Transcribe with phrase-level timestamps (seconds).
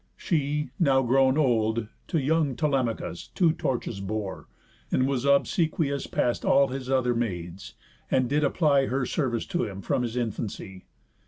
[0.17, 4.47] She, now grown old, to young Telemachus Two torches bore,
[4.91, 7.75] and was obsequious Past all his other maids,
[8.09, 10.85] and did apply Her service to him from his infancy.